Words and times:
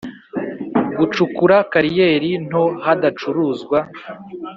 gucukura 0.97 1.55
kariyeri 1.71 2.31
nto 2.47 2.63
hadacuruzwa 2.85 3.77